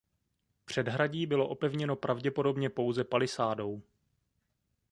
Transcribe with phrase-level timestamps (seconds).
[0.65, 3.81] Předhradí bylo opevněno pravděpodobně pouze palisádou.